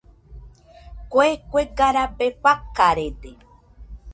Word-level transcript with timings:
Kue 1.11 1.27
kuega 1.49 1.87
rabe 1.99 2.27
rafarede. 2.47 3.31